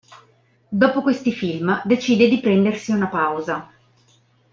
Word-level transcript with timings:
Dopo 0.67 1.03
questi 1.03 1.31
film 1.31 1.79
decide 1.85 2.27
di 2.27 2.39
prendersi 2.39 2.91
una 2.91 3.05
pausa. 3.05 3.71